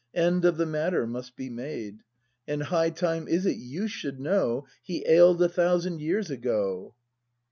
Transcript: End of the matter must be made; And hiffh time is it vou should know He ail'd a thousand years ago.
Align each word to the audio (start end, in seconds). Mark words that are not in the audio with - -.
End 0.15 0.45
of 0.45 0.57
the 0.57 0.65
matter 0.65 1.05
must 1.05 1.35
be 1.35 1.47
made; 1.47 1.99
And 2.47 2.63
hiffh 2.63 2.95
time 2.95 3.27
is 3.27 3.45
it 3.45 3.57
vou 3.59 3.85
should 3.87 4.19
know 4.19 4.65
He 4.81 5.05
ail'd 5.07 5.43
a 5.43 5.47
thousand 5.47 6.01
years 6.01 6.31
ago. 6.31 6.95